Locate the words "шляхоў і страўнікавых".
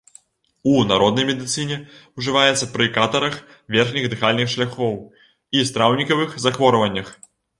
4.55-6.29